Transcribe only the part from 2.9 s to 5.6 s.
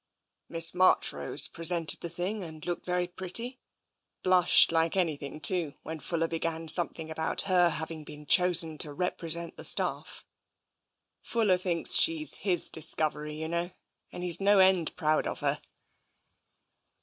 pretty. Blushed like anything,